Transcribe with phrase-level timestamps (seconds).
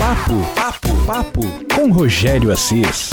[0.00, 1.42] Papo, papo, papo
[1.74, 3.10] com Rogério Assis.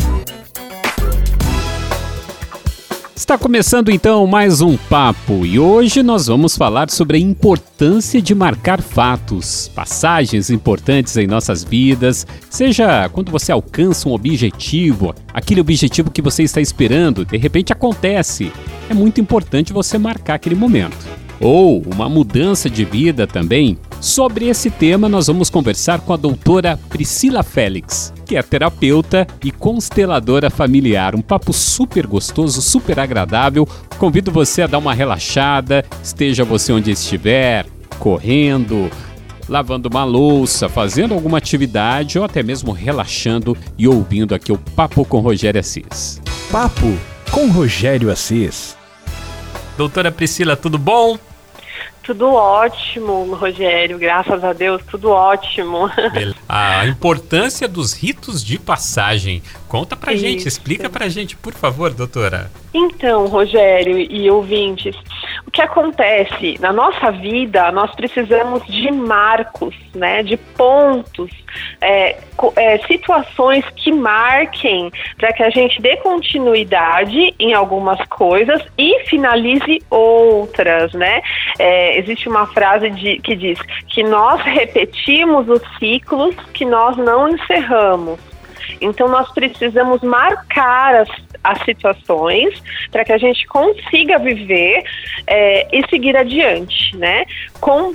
[3.13, 8.33] Está começando então mais um papo e hoje nós vamos falar sobre a importância de
[8.33, 16.09] marcar fatos, passagens importantes em nossas vidas, seja quando você alcança um objetivo, aquele objetivo
[16.09, 18.49] que você está esperando, de repente acontece.
[18.89, 23.77] É muito importante você marcar aquele momento ou uma mudança de vida também?
[23.99, 29.51] Sobre esse tema, nós vamos conversar com a doutora Priscila Félix, que é terapeuta e
[29.51, 31.15] consteladora familiar.
[31.15, 33.67] Um papo super gostoso, super agradável.
[33.97, 37.65] Convido você a dar uma relaxada, esteja você onde estiver,
[37.97, 38.89] correndo,
[39.49, 45.05] lavando uma louça, fazendo alguma atividade ou até mesmo relaxando e ouvindo aqui o Papo
[45.05, 46.21] com Rogério Assis.
[46.51, 46.97] Papo
[47.31, 48.75] com Rogério Assis.
[49.77, 51.17] Doutora Priscila, tudo bom?
[52.07, 55.89] Tudo ótimo, Rogério, graças a Deus, tudo ótimo.
[56.47, 59.43] A importância dos ritos de passagem.
[59.67, 60.23] Conta pra Isso.
[60.23, 62.49] gente, explica pra gente, por favor, doutora.
[62.73, 64.95] Então, Rogério e ouvintes,
[65.57, 71.31] que acontece na nossa vida, nós precisamos de marcos, né, de pontos,
[71.81, 72.15] é,
[72.55, 79.81] é, situações que marquem para que a gente dê continuidade em algumas coisas e finalize
[79.89, 81.23] outras, né?
[81.57, 87.29] É, existe uma frase de, que diz que nós repetimos os ciclos que nós não
[87.29, 88.19] encerramos.
[88.79, 91.09] Então, nós precisamos marcar as,
[91.43, 94.83] as situações para que a gente consiga viver
[95.25, 97.25] é, e seguir adiante, né?
[97.59, 97.93] Com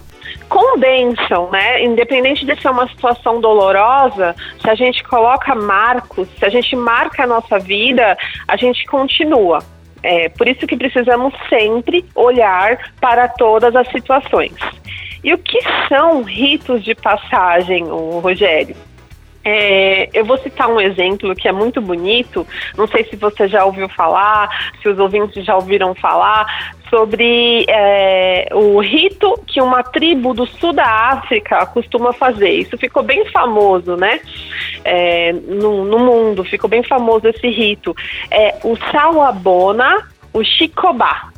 [0.49, 1.83] com bênção, né?
[1.83, 7.25] Independente de ser uma situação dolorosa, se a gente coloca marcos, se a gente marca
[7.25, 9.59] a nossa vida, a gente continua.
[10.03, 14.55] É por isso que precisamos sempre olhar para todas as situações.
[15.23, 17.85] E o que são ritos de passagem,
[18.21, 18.75] Rogério?
[19.45, 22.47] É, eu vou citar um exemplo que é muito bonito.
[22.77, 24.49] Não sei se você já ouviu falar,
[24.81, 26.47] se os ouvintes já ouviram falar
[26.89, 32.51] sobre é, o rito que uma tribo do sul da África costuma fazer.
[32.51, 34.21] Isso ficou bem famoso, né?
[34.85, 37.97] É, no, no, mundo ficou bem famoso esse rito.
[38.31, 41.31] É o Sawabona, o Chicobá.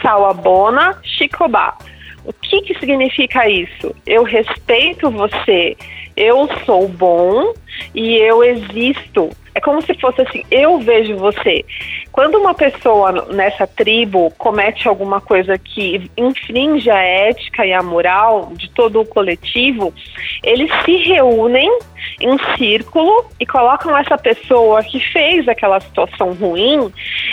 [0.00, 1.76] Sawabona, Chicobá.
[2.24, 3.94] O que, que significa isso?
[4.06, 5.76] Eu respeito você
[6.16, 7.52] eu sou bom
[7.94, 9.30] e eu existo.
[9.54, 11.62] É como se fosse assim, eu vejo você.
[12.10, 18.52] Quando uma pessoa nessa tribo comete alguma coisa que infringe a ética e a moral
[18.54, 19.92] de todo o coletivo,
[20.42, 21.70] eles se reúnem
[22.20, 26.90] em círculo e colocam essa pessoa que fez aquela situação ruim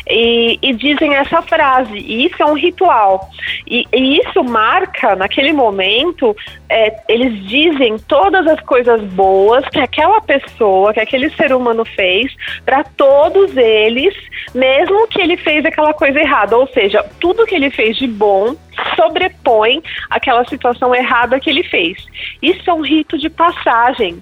[0.09, 1.97] e, e dizem essa frase.
[1.97, 3.29] E isso é um ritual.
[3.67, 6.35] E, e isso marca, naquele momento,
[6.67, 12.33] é, eles dizem todas as coisas boas que aquela pessoa, que aquele ser humano fez,
[12.65, 14.13] para todos eles,
[14.53, 16.57] mesmo que ele fez aquela coisa errada.
[16.57, 18.55] Ou seja, tudo que ele fez de bom
[18.95, 21.97] sobrepõe aquela situação errada que ele fez.
[22.41, 24.19] Isso é um rito de passagem.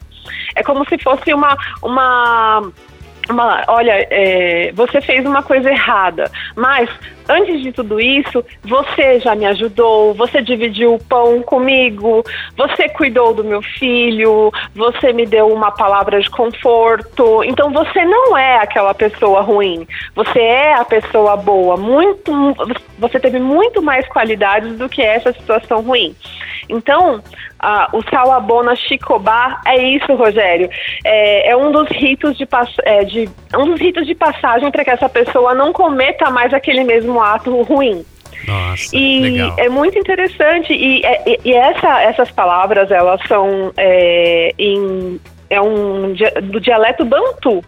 [0.56, 2.72] É como se fosse uma, uma
[3.68, 6.90] olha, é, você fez uma coisa errada, mas
[7.28, 12.24] antes de tudo isso, você já me ajudou, você dividiu o pão comigo,
[12.56, 17.44] você cuidou do meu filho, você me deu uma palavra de conforto.
[17.44, 19.86] Então você não é aquela pessoa ruim,
[20.16, 21.76] você é a pessoa boa.
[21.76, 22.32] Muito,
[22.98, 26.16] você teve muito mais qualidades do que essa situação ruim.
[26.70, 27.22] Então,
[27.60, 30.70] ah, o Salabona Chicobá é isso, Rogério.
[31.04, 32.48] É, é um dos ritos de,
[32.84, 36.84] é, de um dos ritos de passagem para que essa pessoa não cometa mais aquele
[36.84, 38.06] mesmo ato ruim.
[38.48, 39.56] Nossa, e legal.
[39.58, 46.14] é muito interessante e, e, e essa, essas palavras elas são é, em é um
[46.44, 47.64] do dialeto bantu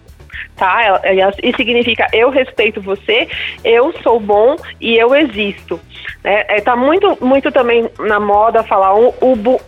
[0.59, 1.01] tá?
[1.41, 3.27] E significa eu respeito você,
[3.63, 5.79] eu sou bom e eu existo.
[6.23, 9.13] É, é, tá muito, muito também na moda falar um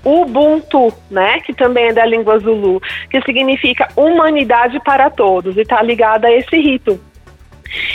[0.03, 1.39] Ubuntu, né?
[1.39, 6.31] Que também é da língua Zulu, que significa humanidade para todos e tá ligada a
[6.31, 6.99] esse rito.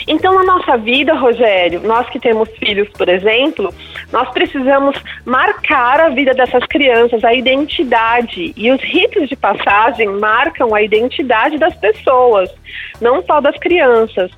[0.06, 3.72] Então, na nossa vida, Rogério, nós que temos filhos, por exemplo,
[4.12, 8.52] nós precisamos marcar a vida dessas crianças, a identidade.
[8.56, 12.50] E os ritos de passagem marcam a identidade das pessoas,
[13.00, 14.30] não só das crianças.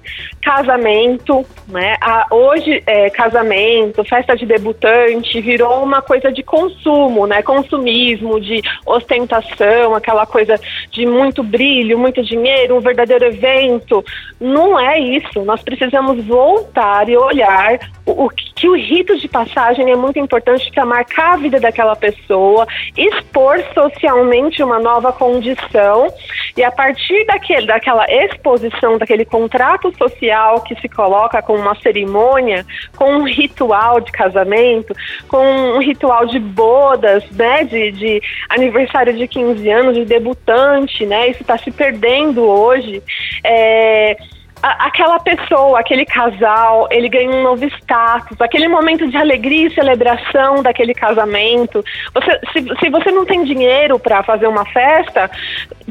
[0.43, 1.96] Casamento, né?
[2.31, 7.43] Hoje, é, casamento, festa de debutante, virou uma coisa de consumo, né?
[7.43, 10.58] Consumismo, de ostentação, aquela coisa
[10.90, 14.05] de muito brilho, muito dinheiro, um verdadeiro evento.
[14.40, 15.28] Não é isso.
[15.37, 20.71] Nós precisamos voltar e olhar o, o que o rito de passagem é muito importante
[20.73, 22.67] para marcar a vida daquela pessoa,
[22.97, 26.13] expor socialmente uma nova condição
[26.57, 32.65] e a partir daquele, daquela exposição, daquele contrato social que se coloca com uma cerimônia,
[32.97, 34.95] com um ritual de casamento,
[35.29, 41.29] com um ritual de bodas, né, de, de aniversário de 15 anos, de debutante, né,
[41.29, 43.03] isso está se perdendo hoje.
[43.45, 44.17] É,
[44.63, 50.63] aquela pessoa, aquele casal, ele ganha um novo status, aquele momento de alegria e celebração
[50.63, 51.85] daquele casamento.
[52.15, 55.31] Você, se, se você não tem dinheiro para fazer uma festa,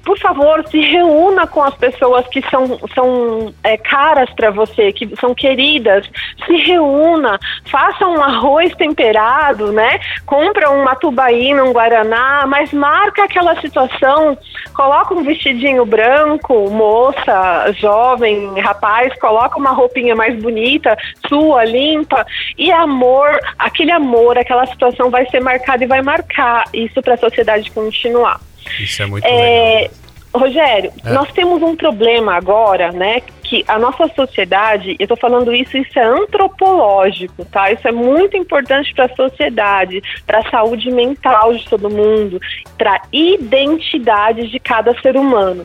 [0.03, 5.13] por favor, se reúna com as pessoas que são, são é, caras para você, que
[5.19, 6.09] são queridas.
[6.45, 9.99] Se reúna, faça um arroz temperado, né?
[10.25, 14.37] Compra uma tubaína, um guaraná, mas marca aquela situação,
[14.73, 22.25] coloca um vestidinho branco, moça, jovem, rapaz, coloca uma roupinha mais bonita, sua, limpa,
[22.57, 27.17] e amor, aquele amor, aquela situação vai ser marcada e vai marcar isso para a
[27.17, 28.39] sociedade continuar.
[28.79, 29.91] Isso é muito é, legal.
[30.33, 31.09] Rogério, é.
[31.11, 33.21] nós temos um problema agora, né?
[33.47, 37.71] Que a nossa sociedade, eu estou falando isso, isso é antropológico, tá?
[37.71, 42.39] Isso é muito importante para a sociedade, para a saúde mental de todo mundo,
[42.77, 45.63] para a identidade de cada ser humano.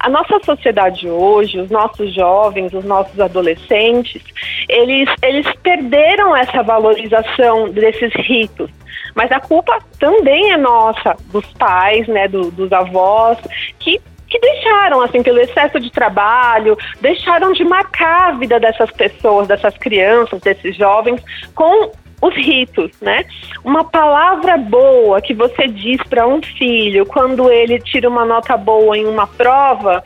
[0.00, 4.22] A nossa sociedade hoje, os nossos jovens, os nossos adolescentes,
[4.68, 8.70] eles, eles perderam essa valorização desses ritos
[9.14, 13.38] mas a culpa também é nossa, dos pais, né, do, dos avós,
[13.78, 14.00] que
[14.34, 19.78] que deixaram, assim, pelo excesso de trabalho, deixaram de marcar a vida dessas pessoas, dessas
[19.78, 21.22] crianças, desses jovens,
[21.54, 21.92] com
[22.26, 23.24] os ritos, né?
[23.62, 28.96] Uma palavra boa que você diz para um filho quando ele tira uma nota boa
[28.96, 30.02] em uma prova,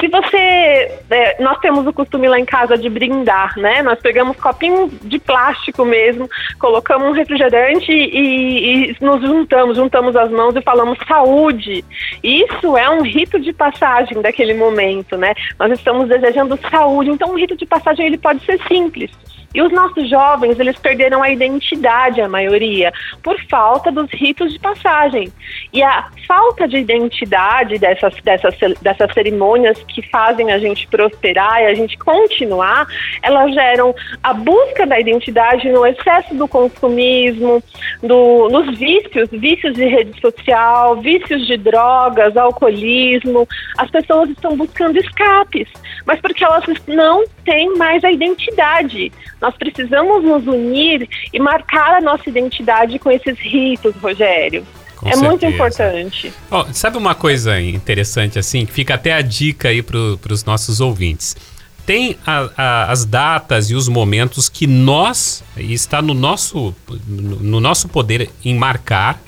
[0.00, 0.98] se você.
[1.10, 3.82] É, nós temos o costume lá em casa de brindar, né?
[3.82, 10.30] Nós pegamos copinho de plástico mesmo, colocamos um refrigerante e, e, nos juntamos, juntamos as
[10.30, 11.84] mãos e falamos saúde.
[12.22, 15.32] Isso é um rito de passagem daquele momento, né?
[15.58, 17.10] Nós estamos desejando saúde.
[17.10, 19.10] Então, um rito de passagem ele pode ser simples.
[19.56, 22.92] E os nossos jovens, eles perderam a identidade, a maioria,
[23.22, 25.32] por falta dos ritos de passagem.
[25.72, 31.68] E a falta de identidade dessas, dessas, dessas cerimônias que fazem a gente prosperar e
[31.68, 32.86] a gente continuar,
[33.22, 37.62] elas geram a busca da identidade no excesso do consumismo,
[38.02, 43.48] do, nos vícios, vícios de rede social, vícios de drogas, alcoolismo.
[43.78, 45.66] As pessoas estão buscando escapes,
[46.04, 49.10] mas porque elas não têm mais a identidade.
[49.46, 54.66] Nós precisamos nos unir e marcar a nossa identidade com esses ritos, Rogério.
[54.96, 55.30] Com é certeza.
[55.30, 56.32] muito importante.
[56.50, 58.66] Oh, sabe uma coisa interessante assim?
[58.66, 61.36] Fica até a dica aí para os nossos ouvintes.
[61.84, 66.74] Tem a, a, as datas e os momentos que nós, está no nosso,
[67.06, 69.22] no nosso poder em marcar,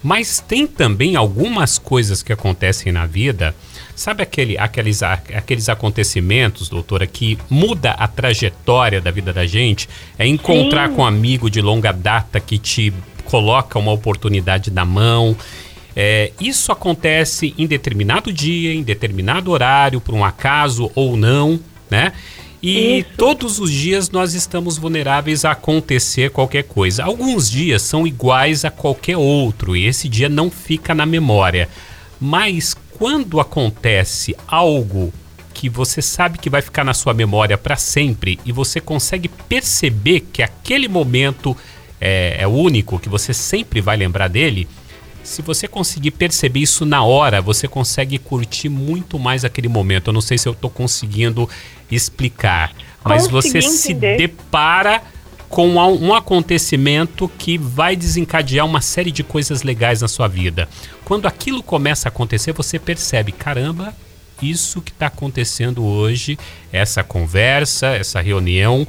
[0.00, 3.56] mas tem também algumas coisas que acontecem na vida
[3.98, 9.88] Sabe aquele, aqueles, aqueles acontecimentos, doutora, que muda a trajetória da vida da gente?
[10.16, 10.94] É encontrar Sim.
[10.94, 15.36] com um amigo de longa data que te coloca uma oportunidade na mão.
[15.96, 21.58] É, isso acontece em determinado dia, em determinado horário, por um acaso ou não,
[21.90, 22.12] né?
[22.62, 23.08] E Isso.
[23.16, 27.02] todos os dias nós estamos vulneráveis a acontecer qualquer coisa.
[27.02, 31.68] Alguns dias são iguais a qualquer outro e esse dia não fica na memória.
[32.20, 35.12] Mas quando acontece algo
[35.54, 40.20] que você sabe que vai ficar na sua memória para sempre e você consegue perceber
[40.32, 41.56] que aquele momento
[42.00, 44.68] é, é único, que você sempre vai lembrar dele,
[45.22, 50.08] se você conseguir perceber isso na hora, você consegue curtir muito mais aquele momento.
[50.08, 51.48] Eu não sei se eu estou conseguindo
[51.90, 52.72] explicar,
[53.04, 53.70] mas Consegui você entender.
[53.70, 55.02] se depara
[55.48, 60.68] com um acontecimento que vai desencadear uma série de coisas legais na sua vida.
[61.04, 63.94] Quando aquilo começa a acontecer, você percebe, caramba,
[64.42, 66.38] isso que está acontecendo hoje,
[66.72, 68.86] essa conversa, essa reunião,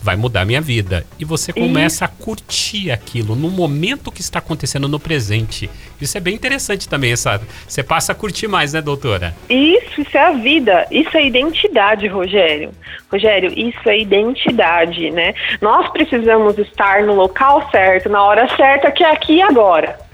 [0.00, 1.04] vai mudar minha vida.
[1.18, 5.68] E você começa a curtir aquilo no momento que está acontecendo no presente.
[6.00, 9.34] Isso é bem interessante também, essa, você passa a curtir mais, né, doutora?
[9.48, 12.70] Isso, isso é a vida, isso é identidade, Rogério.
[13.10, 15.34] Rogério, isso é identidade, né?
[15.60, 20.07] Nós precisamos estar no local certo, na hora certa, que é aqui e agora.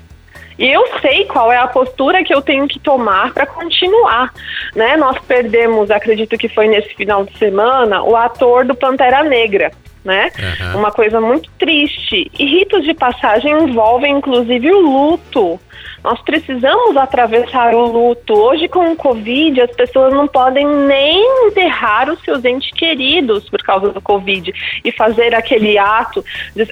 [0.58, 4.32] E eu sei qual é a postura que eu tenho que tomar para continuar,
[4.74, 4.96] né?
[4.96, 9.72] Nós perdemos, acredito que foi nesse final de semana, o ator do Pantera Negra.
[10.04, 10.30] Né?
[10.38, 10.80] Uhum.
[10.80, 12.30] Uma coisa muito triste.
[12.38, 15.58] E ritos de passagem envolvem inclusive o luto.
[16.04, 18.34] Nós precisamos atravessar o luto.
[18.34, 23.62] Hoje, com o Covid, as pessoas não podem nem enterrar os seus entes queridos por
[23.62, 24.52] causa do Covid
[24.84, 26.22] e fazer aquele ato,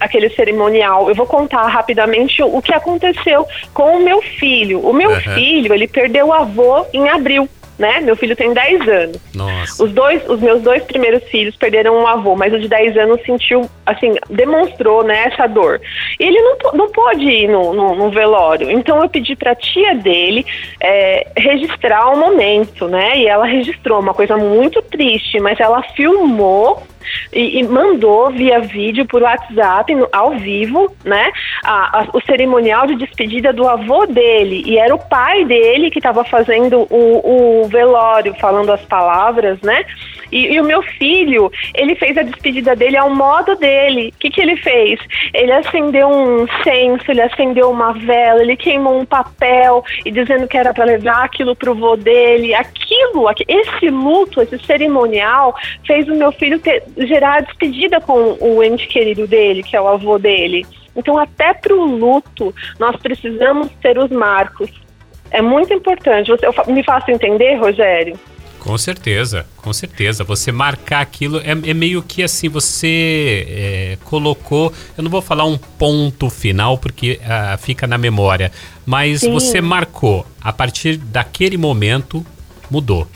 [0.00, 1.08] aquele cerimonial.
[1.08, 4.80] Eu vou contar rapidamente o que aconteceu com o meu filho.
[4.80, 5.20] O meu uhum.
[5.20, 7.48] filho, ele perdeu o avô em abril
[7.82, 8.00] né?
[8.00, 9.16] Meu filho tem 10 anos.
[9.34, 9.84] Nossa.
[9.84, 13.20] Os dois, os meus dois primeiros filhos perderam um avô, mas o de 10 anos
[13.26, 15.80] sentiu, assim, demonstrou, né, essa dor.
[16.18, 18.70] E ele não, não pôde ir no, no, no velório.
[18.70, 20.46] Então eu pedi pra tia dele
[20.80, 23.18] é, registrar o momento, né?
[23.18, 26.84] E ela registrou uma coisa muito triste, mas ela filmou
[27.32, 31.30] e, e, mandou via vídeo por WhatsApp, ao vivo, né?
[31.64, 34.62] A, a, o cerimonial de despedida do avô dele.
[34.66, 39.84] E era o pai dele que estava fazendo o, o, velório, falando as palavras, né?
[40.32, 44.08] E, e, o meu filho, ele fez a despedida dele ao modo dele.
[44.08, 44.98] O que, que ele fez?
[45.34, 50.56] Ele acendeu um incenso, ele acendeu uma vela, ele queimou um papel e dizendo que
[50.56, 52.54] era para levar aquilo pro vô dele.
[52.54, 55.54] Aquilo, esse luto, esse cerimonial,
[55.86, 59.80] fez o meu filho ter, gerar a despedida com o ente querido dele, que é
[59.80, 60.66] o avô dele.
[60.96, 64.70] Então, até para o luto, nós precisamos ter os marcos.
[65.30, 66.30] É muito importante.
[66.30, 68.18] Você, eu, me faço entender, Rogério?
[68.62, 70.22] Com certeza, com certeza.
[70.22, 74.72] Você marcar aquilo é, é meio que assim, você é, colocou.
[74.96, 78.52] Eu não vou falar um ponto final porque uh, fica na memória,
[78.86, 79.32] mas Sim.
[79.32, 80.24] você marcou.
[80.40, 82.24] A partir daquele momento,
[82.70, 83.08] mudou.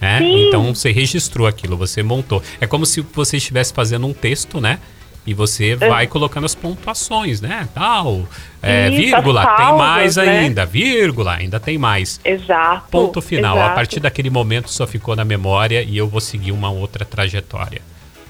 [0.00, 0.20] Né?
[0.22, 2.40] Então você registrou aquilo, você montou.
[2.60, 4.78] É como se você estivesse fazendo um texto, né?
[5.26, 5.76] E você é.
[5.76, 7.68] vai colocando as pontuações, né?
[7.72, 8.22] Tal,
[8.62, 10.28] é, Isso, vírgula, tem mais né?
[10.28, 12.20] ainda, vírgula, ainda tem mais.
[12.24, 12.88] Exato.
[12.90, 13.56] Ponto final.
[13.56, 13.70] Exato.
[13.70, 17.80] A partir daquele momento só ficou na memória e eu vou seguir uma outra trajetória.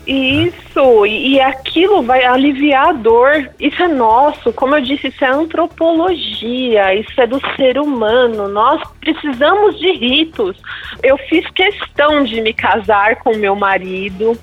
[0.07, 3.51] Isso, e, e aquilo vai aliviar a dor.
[3.61, 8.49] Isso é nosso, como eu disse, isso é antropologia, isso é do ser humano.
[8.49, 10.57] Nós precisamos de ritos.
[11.03, 14.37] Eu fiz questão de me casar com meu marido,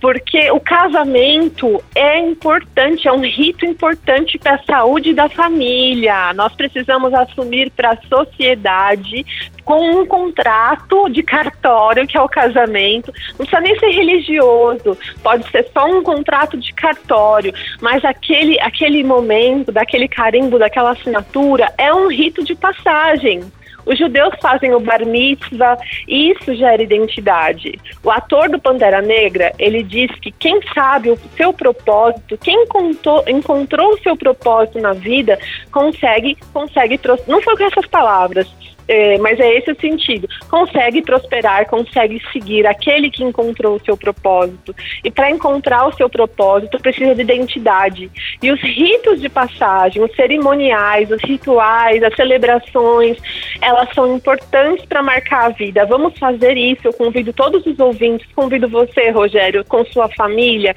[0.00, 6.32] porque o casamento é importante, é um rito importante para a saúde da família.
[6.32, 9.26] Nós precisamos assumir para a sociedade
[9.62, 13.12] com um contrato de cartório, que é o casamento.
[13.30, 19.04] Não precisa nem ser religioso, pode ser só um contrato de cartório, mas aquele, aquele
[19.04, 23.42] momento, daquele carimbo, daquela assinatura, é um rito de passagem.
[23.86, 27.78] Os judeus fazem o bar mitzvah e isso gera identidade.
[28.02, 33.24] O ator do Pantera Negra, ele diz que quem sabe o seu propósito, quem encontrou,
[33.26, 35.38] encontrou o seu propósito na vida,
[35.72, 38.48] consegue, consegue, não foi com essas palavras,
[38.88, 40.28] é, mas é esse o sentido.
[40.48, 44.74] Consegue prosperar, consegue seguir aquele que encontrou o seu propósito.
[45.04, 48.10] E para encontrar o seu propósito, precisa de identidade.
[48.42, 53.16] E os ritos de passagem, os cerimoniais, os rituais, as celebrações,
[53.60, 55.86] elas são importantes para marcar a vida.
[55.86, 56.80] Vamos fazer isso.
[56.84, 60.74] Eu convido todos os ouvintes, convido você, Rogério, com sua família,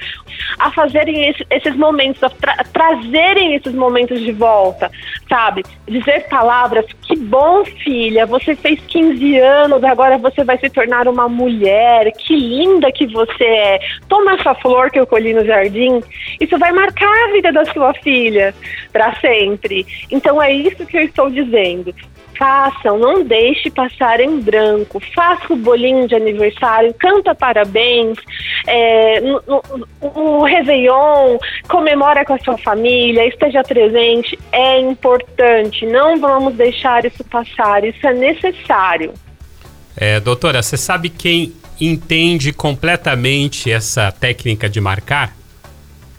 [0.60, 4.92] a fazerem esse, esses momentos, a tra trazerem esses momentos de volta,
[5.28, 5.64] sabe?
[5.88, 11.08] Dizer palavras, que bom filho filha, você fez 15 anos, agora você vai se tornar
[11.08, 13.80] uma mulher, que linda que você é.
[14.10, 16.02] Toma essa flor que eu colhi no jardim,
[16.40, 18.54] isso vai marcar a vida da sua filha
[18.92, 19.86] para sempre.
[20.12, 21.96] Então é isso que eu estou dizendo
[22.38, 25.02] façam, não deixe passar em branco.
[25.14, 28.18] Faça o bolinho de aniversário, canta parabéns,
[28.68, 31.38] é, no, no, o Réveillon,
[31.68, 34.38] comemora com a sua família, esteja presente.
[34.52, 39.14] É importante, não vamos deixar isso passar, isso é necessário.
[39.96, 45.36] É, doutora, você sabe quem entende completamente essa técnica de marcar?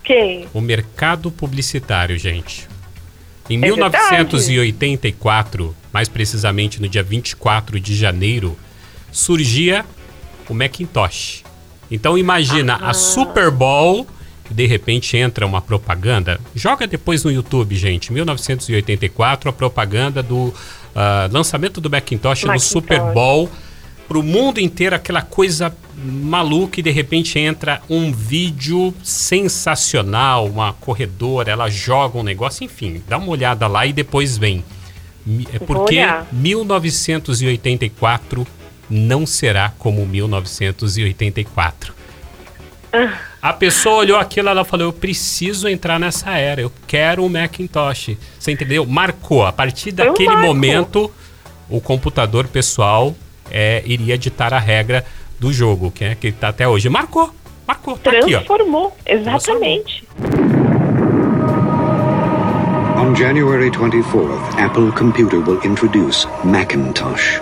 [0.02, 0.46] Quem?
[0.52, 2.68] O mercado publicitário, gente.
[3.48, 8.56] Em é 1984, mais precisamente no dia 24 de janeiro,
[9.12, 9.84] surgia
[10.48, 11.44] o Macintosh.
[11.90, 12.90] Então imagina ah.
[12.90, 14.06] a Super Bowl,
[14.50, 16.40] de repente entra uma propaganda.
[16.54, 18.12] Joga depois no YouTube, gente.
[18.12, 20.54] 1984, a propaganda do uh,
[21.30, 22.46] lançamento do Macintosh, Macintosh.
[22.46, 23.50] no Super Bowl
[24.06, 30.74] para o mundo inteiro aquela coisa maluca e de repente entra um vídeo sensacional, uma
[30.74, 34.62] corredora, ela joga um negócio, enfim, dá uma olhada lá e depois vem.
[35.52, 36.00] É porque
[36.32, 38.46] 1984
[38.90, 41.94] não será como 1984.
[42.92, 43.18] Ah.
[43.40, 48.16] A pessoa olhou aquilo, ela falou: Eu preciso entrar nessa era, eu quero um Macintosh.
[48.38, 48.86] Você entendeu?
[48.86, 49.44] Marcou.
[49.44, 51.10] A partir daquele momento,
[51.68, 53.14] o computador pessoal
[53.50, 55.04] é, iria ditar a regra
[55.38, 56.88] do jogo, que é que está até hoje.
[56.88, 57.30] Marcou.
[57.66, 60.04] Marcou, tá Transformou, aqui, exatamente.
[62.98, 67.40] On January 24th, Apple Computer will introduce Macintosh.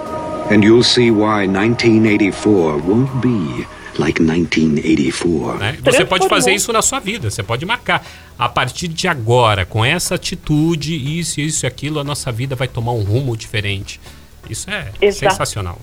[0.50, 3.66] And you'll see why 1984 won't be
[3.98, 5.58] like 1984.
[5.58, 5.78] Né?
[5.82, 8.04] Você pode fazer isso na sua vida, você pode marcar.
[8.38, 12.68] A partir de agora, com essa atitude, isso, isso e aquilo, a nossa vida vai
[12.68, 14.00] tomar um rumo diferente.
[14.48, 15.30] Isso é Exato.
[15.30, 15.78] sensacional.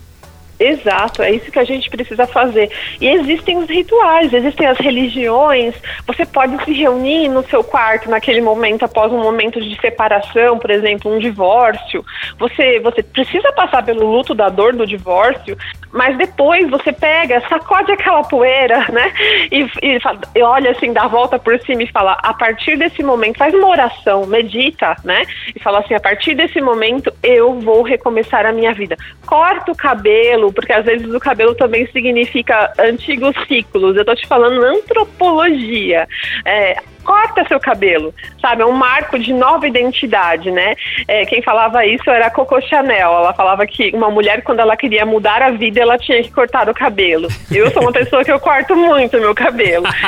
[0.60, 2.70] Exato, é isso que a gente precisa fazer.
[3.00, 5.74] E existem os rituais, existem as religiões.
[6.06, 10.70] Você pode se reunir no seu quarto naquele momento, após um momento de separação, por
[10.70, 12.04] exemplo, um divórcio.
[12.38, 15.58] Você, você precisa passar pelo luto da dor do divórcio,
[15.92, 19.14] mas depois você pega, sacode aquela poeira, né?
[19.52, 20.00] E, e,
[20.36, 23.54] e olha assim, dá a volta por cima e fala: a partir desse momento, faz
[23.54, 25.24] uma oração, medita, né?
[25.56, 28.98] E fala assim: a partir desse momento eu vou recomeçar a minha vida.
[29.26, 33.96] Corta o cabelo, porque às vezes o cabelo também significa antigos ciclos.
[33.96, 36.08] Eu tô te falando antropologia.
[36.46, 38.62] É, corta seu cabelo, sabe?
[38.62, 40.76] É um marco de nova identidade, né?
[41.08, 43.12] É, quem falava isso era a Coco Chanel.
[43.12, 46.70] Ela falava que uma mulher, quando ela queria mudar a vida, ela tinha que cortar
[46.70, 47.28] o cabelo.
[47.52, 49.86] Eu sou uma pessoa que eu corto muito meu cabelo.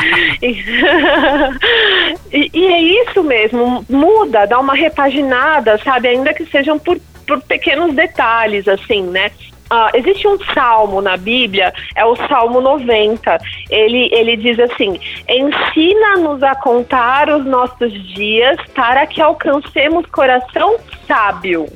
[2.31, 6.10] e, e, é isso mesmo, muda, dá uma repaginada, sabe?
[6.10, 7.00] Ainda que sejam por
[7.31, 9.31] por pequenos detalhes, assim, né?
[9.72, 13.38] Uh, existe um salmo na Bíblia, é o Salmo 90.
[13.70, 15.00] Ele, ele diz assim:
[15.30, 20.75] Ensina-nos a contar os nossos dias para que alcancemos coração
[21.08, 21.68] sábio.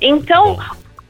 [0.00, 0.58] Então,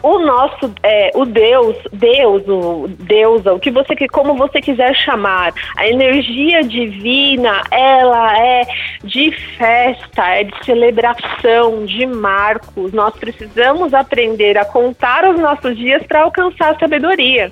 [0.02, 5.52] o nosso, é, o Deus, Deus, o Deus, o que você como você quiser chamar,
[5.76, 8.62] a energia divina, ela é
[9.02, 12.92] de festa, é de celebração, de marcos.
[12.92, 17.50] Nós precisamos aprender a contar os nossos dias para alcançar a sabedoria.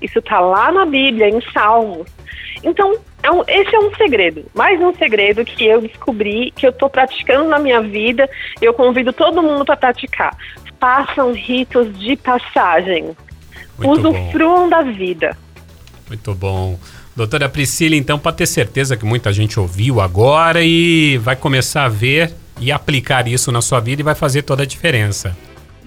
[0.00, 2.08] Isso está lá na Bíblia, em Salmos.
[2.64, 6.70] Então, é um, esse é um segredo, mais um segredo que eu descobri, que eu
[6.70, 8.28] estou praticando na minha vida.
[8.60, 10.36] Eu convido todo mundo para praticar
[10.82, 13.16] façam ritos de passagem.
[13.78, 15.36] Usufruam da vida.
[16.08, 16.76] Muito bom.
[17.14, 21.88] Doutora Priscila, então, para ter certeza que muita gente ouviu agora e vai começar a
[21.88, 25.36] ver e aplicar isso na sua vida e vai fazer toda a diferença.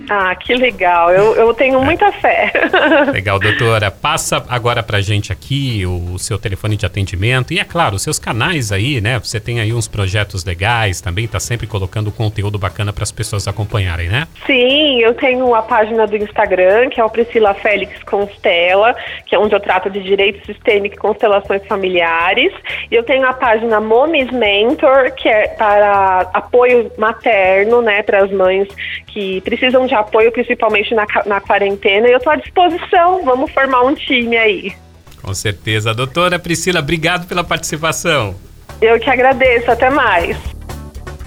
[0.09, 1.11] Ah, que legal.
[1.11, 2.51] Eu, eu tenho muita fé.
[3.11, 3.89] Legal, doutora.
[3.89, 8.20] Passa agora pra gente aqui o, seu telefone de atendimento e, é claro, os seus
[8.20, 9.20] canais aí, né?
[9.20, 13.48] Você tem aí uns projetos legais também, tá sempre colocando conteúdo bacana para as pessoas
[13.48, 14.27] acompanharem, né?
[14.46, 19.39] Sim, eu tenho a página do Instagram, que é o Priscila Félix Constela, que é
[19.39, 22.53] onde eu trato de direito sistêmico e constelações familiares.
[22.91, 28.31] E eu tenho a página Momis Mentor, que é para apoio materno, né, para as
[28.31, 28.67] mães
[29.07, 29.39] que
[29.85, 33.24] precisam de apoio, principalmente na, na quarentena, e eu estou à disposição.
[33.24, 34.74] Vamos formar um time aí.
[35.21, 35.93] Com certeza.
[35.93, 38.35] Doutora Priscila, obrigado pela participação.
[38.81, 39.71] Eu que agradeço.
[39.71, 40.37] Até mais.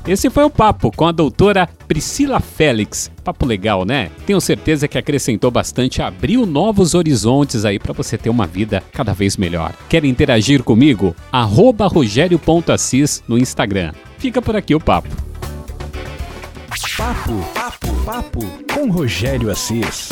[0.06, 3.10] Esse foi o papo com a doutora Priscila Félix.
[3.22, 4.10] Papo legal, né?
[4.26, 9.12] Tenho certeza que acrescentou bastante, abriu novos horizontes aí para você ter uma vida cada
[9.12, 9.74] vez melhor.
[9.88, 11.14] Quer interagir comigo?
[11.30, 13.92] Arroba rogério.assis no Instagram.
[14.16, 15.27] Fica por aqui o papo.
[16.98, 18.40] Papo, papo, papo
[18.74, 20.08] com Rogério Assis.